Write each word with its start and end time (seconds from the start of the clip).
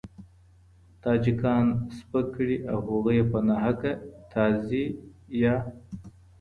تاجکان 1.03 1.65
سپک 1.97 2.25
کړي 2.35 2.57
او 2.71 2.77
هغوی 2.87 3.15
یې 3.17 3.23
په 3.31 3.39
ناحقه 3.47 3.91
"تازي" 4.31 4.85
یا 5.41 5.55